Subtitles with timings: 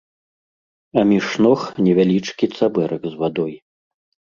[1.01, 1.59] А між ног
[1.91, 3.53] невялічкі цабэрак з вадой.